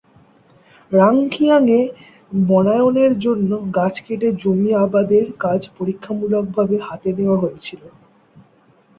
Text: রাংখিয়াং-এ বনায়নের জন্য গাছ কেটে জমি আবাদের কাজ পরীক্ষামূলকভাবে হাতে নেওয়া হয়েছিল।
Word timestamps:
রাংখিয়াং-এ 0.91 1.81
বনায়নের 2.47 3.13
জন্য 3.19 3.49
গাছ 3.77 3.95
কেটে 4.05 4.29
জমি 4.41 4.71
আবাদের 4.77 5.25
কাজ 5.39 5.61
পরীক্ষামূলকভাবে 5.77 6.75
হাতে 6.87 7.09
নেওয়া 7.17 7.37
হয়েছিল। 7.43 7.81